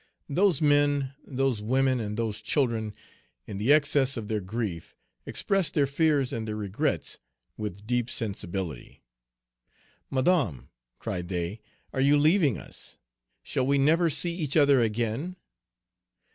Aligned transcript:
Those 0.29 0.63
men, 0.63 1.13
those 1.23 1.61
women, 1.61 1.99
and 1.99 2.17
those 2.17 2.41
children, 2.41 2.95
in 3.45 3.59
the 3.59 3.71
excess 3.71 4.17
of 4.17 4.29
their 4.29 4.39
grief, 4.41 4.95
expressed 5.27 5.75
their 5.75 5.85
fears 5.85 6.33
and 6.33 6.47
their 6.47 6.55
regrets 6.55 7.19
with 7.55 7.85
deep 7.85 8.09
sensibility. 8.09 9.03
"Madame," 10.09 10.71
cried 10.97 11.27
they, 11.27 11.59
"are 11.93 12.01
you 12.01 12.17
leaving 12.17 12.57
us? 12.57 12.97
Shall 13.43 13.67
we 13.67 13.77
never 13.77 14.09
see 14.09 14.33
each 14.33 14.57
other 14.57 14.79
again?" 14.81 15.35